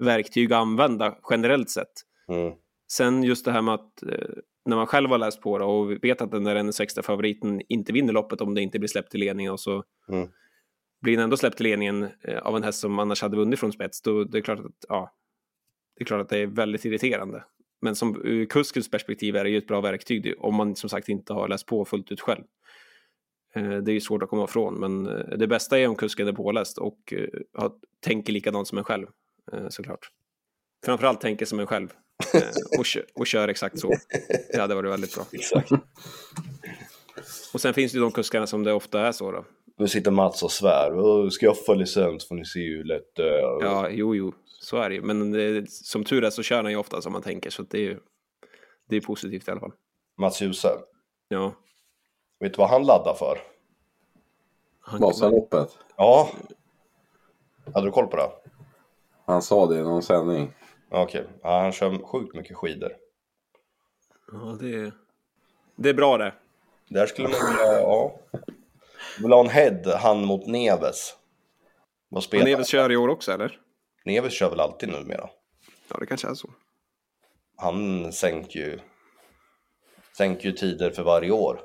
[0.00, 1.92] verktyg att använda generellt sett.
[2.28, 2.52] Mm,
[2.92, 4.28] Sen just det här med att eh,
[4.64, 8.12] när man själv har läst på det och vet att den där N6 inte vinner
[8.12, 10.28] loppet om det inte blir släppt till ledningen och så Mm.
[11.02, 13.72] blir den ändå släppt till ledningen eh, av en häst som annars hade vunnit från
[13.72, 15.12] spets, då det är klart att, ja,
[15.96, 17.44] det är klart att det är väldigt irriterande.
[17.82, 21.08] Men som ur kuskens perspektiv är det ju ett bra verktyg om man som sagt
[21.08, 22.44] inte har läst på fullt ut själv.
[23.54, 25.04] Eh, Det är ju svårt att komma ifrån, men
[25.38, 27.14] det bästa är om kusken är påläst och
[28.00, 29.06] tänker likadant som en själv,
[29.68, 30.10] såklart.
[30.84, 31.92] Framförallt tänker som en själv
[32.34, 33.92] eh, och, kö- och kör exakt så.
[34.52, 35.24] Det hade varit väldigt bra.
[35.32, 35.70] Exakt.
[37.54, 39.44] Och sen finns det ju de kuskarna som det ofta är så då.
[39.78, 40.98] Nu sitter Mats och svär.
[40.98, 43.40] "Åh, Skaffa licens får ni se hur lätt det är.
[43.64, 45.02] Ja, jo, jo, så är det ju.
[45.02, 47.78] Men det, som tur är så kör han ju ofta som man tänker, så det
[47.78, 47.98] är ju
[48.88, 49.72] det är positivt i alla fall.
[50.18, 50.68] Mats Djuse.
[51.28, 51.54] Ja.
[52.40, 53.38] Vet du vad han laddar för?
[54.80, 55.78] Han, Vasaloppet.
[55.96, 56.30] Ja.
[57.74, 58.30] Hade du koll på det?
[59.30, 60.54] Han sa det i någon sändning.
[60.90, 61.26] Okej.
[61.42, 62.92] Ja, han kör sjukt mycket skidor.
[64.32, 64.92] ja, det, är-
[65.76, 66.34] det är bra det.
[66.88, 68.18] Där skulle man vilja, ja.
[69.22, 71.16] Vill ha en head, han mot Neves.
[72.08, 73.60] Vad spelar Neves kör i år också, eller?
[74.04, 75.30] Neves kör väl alltid numera?
[75.88, 76.50] Ja, det kanske är så.
[77.56, 78.78] Han sänker ju,
[80.16, 81.60] sänker ju tider för varje år.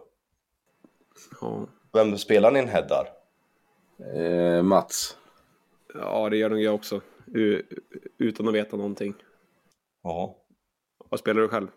[1.41, 3.07] Ja, Vem spelar ni en head där?
[4.57, 5.17] Eh, Mats.
[5.93, 7.01] ja det gör nog jag också.
[8.17, 9.13] Utan att veta någonting.
[10.03, 10.35] Ja.
[11.09, 11.67] Vad spelar du själv?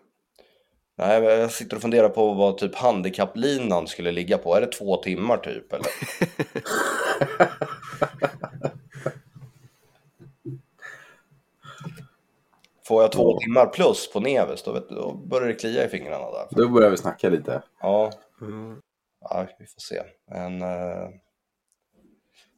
[0.97, 4.55] Nej, jag sitter och funderar på vad typ handikapplinan skulle ligga på.
[4.55, 5.87] Är det två timmar typ eller?
[12.87, 15.89] Får jag två timmar plus på Neves då, vet du, då börjar det klia i
[15.89, 16.47] fingrarna där.
[16.51, 17.61] Då börjar vi snacka lite.
[17.81, 18.81] Ja, Mm.
[19.21, 20.01] ja vi får se.
[20.31, 21.09] Men eh,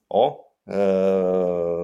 [0.09, 0.50] ja,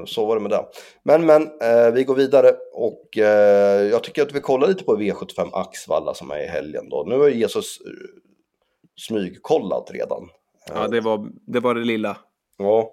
[0.05, 0.65] så var det med det.
[1.03, 4.97] Men men, eh, vi går vidare och eh, jag tycker att vi kollar lite på
[4.97, 7.03] V75 Axvalla som är i helgen då.
[7.07, 7.91] Nu har Jesus eh,
[8.95, 10.29] smygkollat redan.
[10.73, 12.17] Ja, det var, det var det lilla.
[12.57, 12.91] Ja.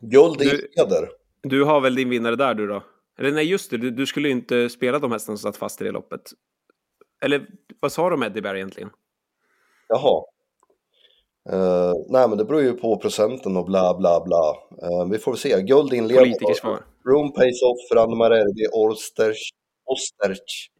[0.00, 1.08] Guld i Du- heder.
[1.42, 2.82] Du har väl din vinnare där du då?
[3.18, 5.80] Eller nej, just det, du, du skulle ju inte spela de hästarna som satt fast
[5.80, 6.30] i det loppet.
[7.22, 7.46] Eller
[7.80, 8.90] vad sa om Eddie Bear egentligen?
[9.88, 10.24] Jaha.
[11.52, 14.56] Eh, nej men det beror ju på procenten och bla bla bla.
[14.82, 15.62] Eh, vi får väl se.
[15.62, 16.32] Guld inledning.
[16.32, 16.84] Politikers svar.
[17.04, 19.50] Room pays off för Anne Erdi Orsterch.
[19.84, 20.70] Osterch.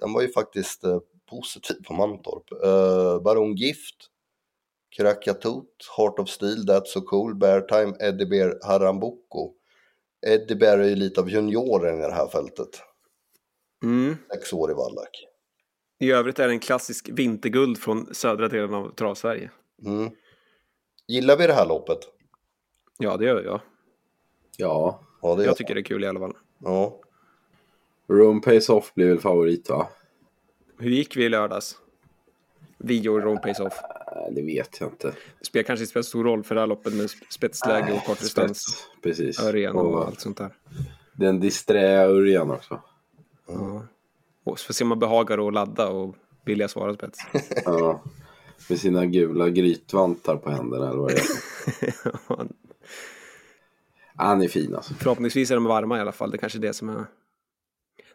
[0.00, 0.98] Den var ju faktiskt eh,
[1.30, 2.52] positiv på Mantorp.
[2.52, 3.96] Uh, Baron Gift.
[4.96, 5.88] Krakatut.
[5.96, 6.66] Heart of Steel.
[6.66, 7.34] That's so cool.
[7.34, 7.96] Bear Time.
[8.00, 9.52] Eddie Bear Harambuco.
[10.26, 12.68] Eddie Bear är ju lite av junioren i det här fältet.
[13.84, 14.16] Mm.
[14.32, 15.26] Sex år i Wallach.
[16.00, 19.50] I övrigt är det en klassisk vinterguld från södra delen av Travsverige.
[19.84, 20.10] Mm.
[21.06, 21.98] Gillar vi det här loppet?
[22.98, 23.60] Ja, det gör jag.
[24.56, 25.00] Ja.
[25.22, 26.36] Ja, det Jag tycker det är kul i alla fall.
[26.58, 27.00] Ja.
[28.08, 29.88] Room Pays Off blir väl favorit va?
[30.78, 31.78] Hur gick vi i lördags?
[32.78, 33.72] Vi och Ron Pace Off.
[34.16, 35.14] Nej, det vet jag inte.
[35.38, 38.58] Det spelar kanske inte spelar stor roll för det här loppet med spetsläge och kortdistans.
[38.58, 39.40] Spets, Precis.
[39.42, 40.54] Örjan och Och allt sånt där.
[41.12, 42.82] den disträ Örjan också.
[43.48, 43.82] Ja.
[44.44, 47.18] Och så får se om man behagar att ladda och vilja svara spets.
[47.64, 48.02] Ja.
[48.68, 52.46] Med sina gula grytvantar på händerna eller vad det är.
[54.16, 54.94] Han är fin alltså.
[54.94, 56.30] Förhoppningsvis är de varma i alla fall.
[56.30, 57.04] Det är kanske är det som är...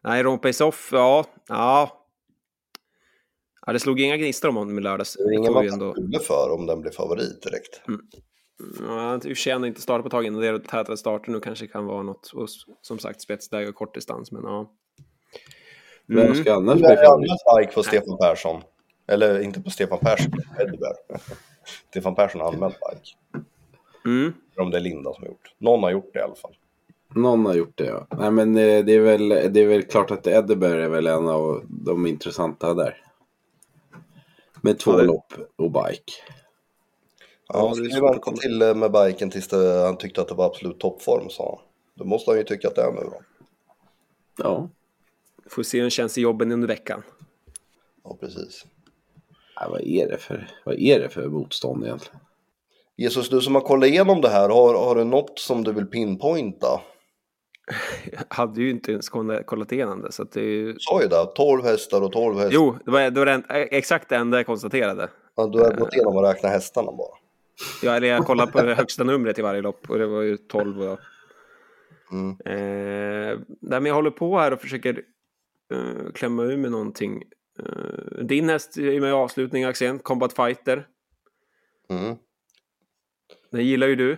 [0.04, 1.26] Nej, Ron Pace Off, ja.
[1.48, 2.04] Ja.
[3.66, 5.14] Ja, det slog inga gnistor om honom i lördags.
[5.14, 6.20] Det är ingen man vi kan ändå...
[6.20, 7.82] för om den blir favorit direkt.
[8.80, 11.86] Ja, har han inte startat på tag innan det är tätare starter nu kanske kan
[11.86, 12.32] vara något.
[12.34, 12.48] Och
[12.82, 14.72] som sagt, spetsläge och kortdistans, men ja.
[16.08, 16.36] Vem Mm.
[16.36, 17.30] ska annars Nu bli är det favorit?
[17.32, 18.62] anmält bike på Stefan Persson.
[19.08, 20.96] Eller inte på Stefan Persson, Bear.
[21.89, 23.41] Stefan Persson har anmält bike.
[24.06, 24.34] Mm.
[24.54, 25.54] Eller om det är Linda som har gjort.
[25.58, 26.58] Någon har gjort det i alla fall.
[27.15, 28.08] Någon har gjort det ja.
[28.20, 31.28] Nej men eh, det är väl, det är väl klart att Edinburgh är väl en
[31.28, 33.02] av de intressanta där.
[34.62, 36.13] Med två Ja, det- lopp och bike.
[37.48, 40.28] Ja, han det skulle vänta komma- till eh, med biken tills det, han tyckte att
[40.28, 41.67] det var absolut toppform sa han.
[41.96, 43.22] Då måste han ju tycka att det är nu då.
[44.38, 44.70] Ja.
[45.50, 47.04] Får se hur den känns i jobben under veckan.
[48.04, 48.65] Ja, precis.
[49.60, 52.20] Nej, vad, är det för, vad är det för motstånd egentligen?
[52.98, 55.86] Jesus, du som har kollat igenom det här, har, har du något som du vill
[55.86, 56.82] pinpointa?
[58.12, 59.10] Jag hade ju inte ens
[59.46, 62.52] kollat igenom det, så att det är sa ju det, 12 hästar och 12 hästar.
[62.54, 65.10] Jo, det var, det var den, exakt det enda jag konstaterade.
[65.36, 67.17] Ja, du har gått igenom och räknat hästarna bara.
[67.84, 70.38] Ja, eller jag kollade på det högsta numret i varje lopp och det var ju
[70.38, 70.82] 12.
[70.82, 71.00] Och,
[72.12, 72.32] Mm.
[72.46, 75.02] eh, nej, men jag håller på här och försöker
[75.74, 77.24] eh, klämma ur med någonting.
[77.60, 80.88] Eh, din häst är med i avslutning, Axén, Combat Fighter.
[81.89, 82.15] Mm.
[83.50, 84.17] Den gillar ju du.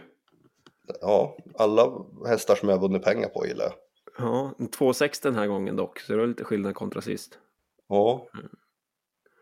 [1.01, 3.73] Ja, alla hästar som jag har vunnit pengar på gillar jag.
[4.17, 7.39] Ja, en 2,6 den här gången dock, så det var lite skillnad kontra sist.
[7.87, 8.27] Ja.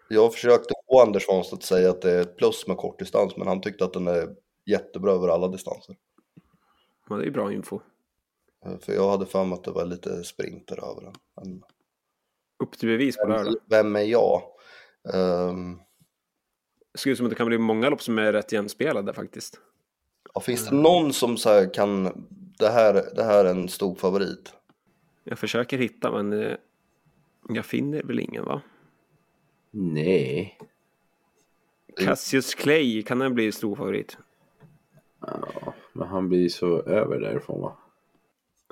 [0.10, 3.48] Jag försökte få Anders Svanstedt att säga att det är ett plus med kortdistans, men
[3.48, 5.96] han tyckte att den är jättebra över alla distanser.
[7.10, 7.80] Ja, det är bra info.
[8.66, 11.14] Eh, För jag hade för mig att det var lite sprinter över den.
[12.60, 13.56] Upp till bevis på lördag.
[13.70, 14.42] vem är jag?
[15.14, 15.80] Ehm,
[16.94, 19.60] Det ser ut som att det kan bli många lopp som är rätt jämspelade faktiskt.
[20.34, 22.04] ja, finns det någon som så kan,
[22.60, 24.54] det här, det här är en stor favorit?
[25.24, 26.56] Jag försöker hitta men eh,
[27.50, 28.62] jag finner väl ingen va?
[29.72, 30.58] Nej.
[31.98, 34.18] Cassius Clay, kan den bli stor favorit?
[35.22, 37.78] Ja, men han blir så över därifrån va?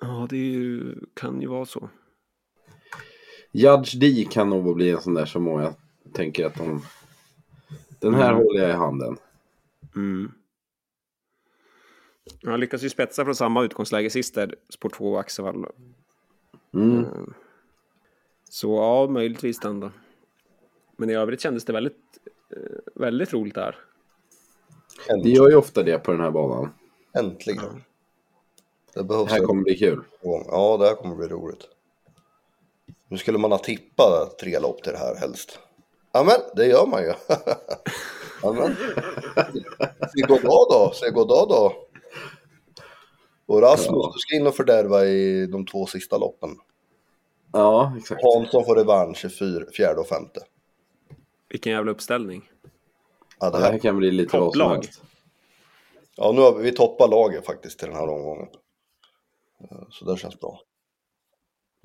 [0.02, 1.90] Ja, det ju, kan ju vara så.
[3.56, 5.74] Judge D kan nog bli en sån där som många
[6.14, 6.82] tänker att de...
[8.00, 8.44] Den här Mm.
[8.44, 9.18] håller jag i handen.
[9.96, 10.32] Mm.
[12.46, 15.66] Han lyckas ju spetsa från samma utgångsläge sist där, spår 2 och Axevall.
[16.74, 17.34] Mm.
[18.50, 19.92] Så ja, möjligtvis den då.
[20.98, 22.20] Men i övrigt kändes det väldigt,
[22.56, 23.76] eh, väldigt roligt där.
[25.24, 26.70] Det gör ju ofta det på den här banan.
[27.14, 27.84] Äntligen.
[28.94, 30.04] Det Det här kommer bli kul.
[30.22, 31.75] Ja, det här kommer bli roligt.
[33.08, 35.60] Nu skulle man ha tippat tre lopp till det här helst.
[36.12, 37.14] Ja men, det gör man ju.
[38.42, 38.76] ja men.
[40.16, 41.74] Se goddag då, se goddag då.
[43.46, 44.12] Och Rasmus, Ja.
[44.14, 46.50] du ska in och fördärva i de två sista loppen.
[47.54, 48.22] Ja, exakt.
[48.24, 49.30] Hansson får revansch i
[49.74, 50.40] fjärde och femte.
[51.50, 52.50] Vilken jävla uppställning.
[53.40, 54.76] Ja, det Det här här, kan bli lite vad som Topplag.
[54.76, 55.02] helst.
[56.16, 58.48] ja nu har vi, vi toppar laget faktiskt till den här omgången.
[59.64, 60.60] Eh, Så det känns bra.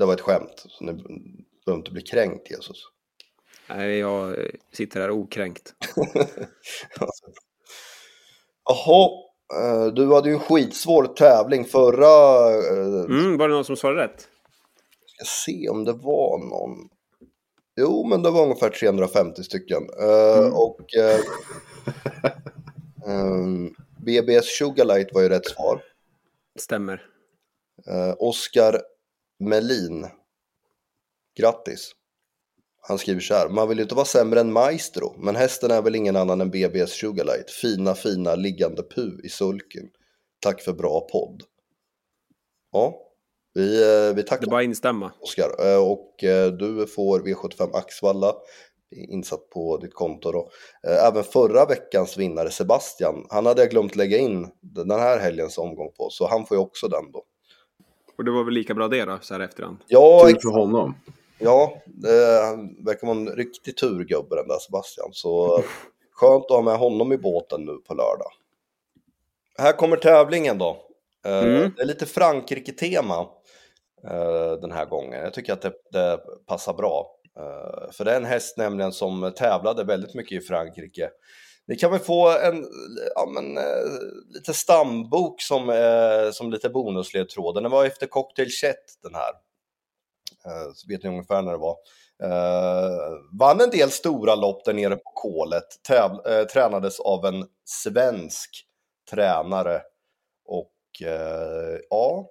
[0.00, 2.76] Det var ett skämt, så ni behöver inte bli kränkt Jesus.
[3.68, 4.36] Nej, jag
[4.72, 5.74] sitter här okränkt.
[8.64, 9.10] Jaha,
[9.62, 12.48] eh, du hade ju en skitsvår tävling förra...
[12.50, 14.28] eh, Mm, var det någon som svarade rätt?
[15.06, 16.88] Ska se om det var någon.
[17.76, 19.82] Jo, men det var ungefär 350 stycken.
[20.00, 21.20] Eh, Och eh,
[23.06, 25.82] ehm, BBS Sugarlight var ju rätt svar.
[26.58, 27.06] Stämmer.
[28.18, 28.80] Oskar
[29.40, 30.06] Melin.
[31.38, 31.92] Grattis.
[32.88, 33.48] Han skriver så här.
[33.48, 36.50] Man vill ju inte vara sämre än Maestro, men hästen är väl ingen annan än
[36.50, 37.50] BBS Sugarlight.
[37.50, 39.88] Fina, fina liggande pu i sulken.
[40.40, 41.42] Tack för bra podd.
[42.72, 42.94] Ja,
[43.54, 44.46] vi, eh, vi Det tackar.
[44.46, 45.12] är bara instämma.
[45.20, 45.66] Oskar.
[45.72, 48.34] Eh, Och eh, du får V75 Axvalla
[49.08, 50.50] insatt på ditt konto då.
[50.82, 55.92] Även förra veckans vinnare Sebastian, han hade jag glömt lägga in den här helgens omgång
[55.96, 57.24] på, så han får ju också den då.
[58.20, 59.76] Och det var väl lika bra det då, så här efterhand.
[59.86, 60.94] Ja, ex- för honom.
[61.38, 65.62] ja det han verkar vara en riktig turgubbe den där Sebastian, så
[66.12, 68.32] skönt att ha med honom i båten nu på lördag.
[69.58, 70.86] Här kommer tävlingen då.
[71.26, 71.72] Eh, Mm.
[71.76, 73.26] Det är lite Frankrike-tema
[74.10, 75.20] eh, den här gången.
[75.24, 77.16] Jag tycker att det, det passar bra.
[77.38, 81.10] Eh, för det är en häst nämligen som tävlade väldigt mycket i Frankrike.
[81.70, 82.66] Ni kan väl få en
[83.14, 83.64] ja, men, eh,
[84.28, 87.54] lite stambok som, eh, som lite bonusledtråd.
[87.54, 89.30] Den var efter Cocktail Chet den här.
[90.44, 91.76] Eh, så vet ni ungefär när det var.
[92.22, 95.64] Eh, vann en del stora lopp där nere på kolet.
[95.88, 98.50] Täv- eh, tränades av en svensk
[99.10, 99.82] tränare.
[100.44, 102.30] Och eh, ja,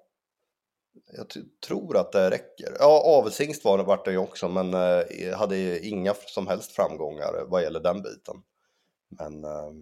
[1.16, 1.26] jag
[1.66, 2.76] tror att det räcker.
[2.78, 7.44] Ja, avelshingst var det vart det ju också, men eh, hade inga som helst framgångar
[7.46, 8.42] vad gäller den biten.
[9.18, 9.72] Men eh,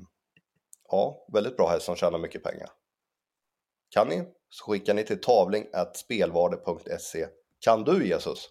[0.90, 2.68] ja, väldigt bra häst som tjänar mycket pengar.
[3.90, 7.26] Kan ni så skickar ni till tavling spelvarde.se.
[7.60, 8.48] Kan du Jesus?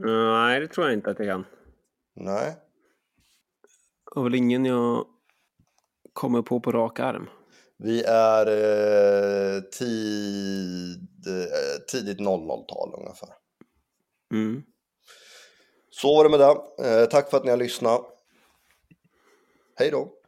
[0.00, 1.46] Nej, det tror jag inte att jag kan.
[2.14, 2.56] Nej.
[4.04, 5.06] Det var väl ingen jag
[6.12, 7.28] kommer på på rak arm.
[7.76, 13.28] Vi är eh, tid, eh, tidigt 00-tal ungefär.
[14.32, 14.62] Mm.
[15.90, 17.00] Så var det med det.
[17.00, 18.00] Eh, tack för att ni har lyssnat.
[19.76, 20.19] Hej då.